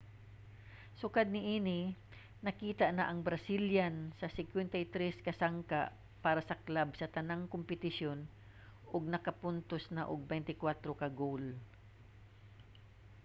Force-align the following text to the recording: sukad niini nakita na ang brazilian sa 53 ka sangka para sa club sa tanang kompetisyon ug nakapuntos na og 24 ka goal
sukad 0.99 1.27
niini 1.35 1.79
nakita 2.45 2.85
na 2.95 3.03
ang 3.07 3.19
brazilian 3.27 3.95
sa 4.19 4.27
53 4.35 5.25
ka 5.25 5.33
sangka 5.41 5.81
para 6.25 6.41
sa 6.49 6.59
club 6.65 6.89
sa 6.95 7.11
tanang 7.15 7.43
kompetisyon 7.53 8.19
ug 8.95 9.03
nakapuntos 9.13 9.83
na 9.95 10.03
og 10.11 10.21
24 10.31 11.01
ka 11.01 11.07
goal 11.19 11.45